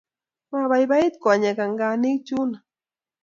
Maibaibait 0.51 1.15
konyek 1.23 1.57
anganik 1.65 2.19
chuno 2.27 2.57